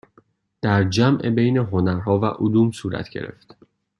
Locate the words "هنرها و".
1.57-2.25